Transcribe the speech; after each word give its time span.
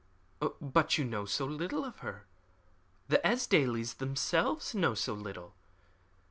"But 0.59 0.97
you 0.97 1.05
know 1.05 1.25
so 1.25 1.45
little 1.45 1.85
of 1.85 1.99
her. 1.99 2.25
The 3.07 3.19
Esdailes 3.23 3.97
themselves 3.99 4.73
know 4.73 4.95
so 4.95 5.13
little. 5.13 5.53